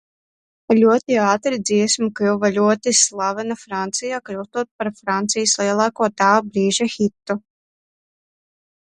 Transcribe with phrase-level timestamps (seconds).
[0.77, 7.37] Ļoti ātri dziesma kļuva ļoti slavena Francijā, kļūstot par Francijas lielāko tā brīža hitu.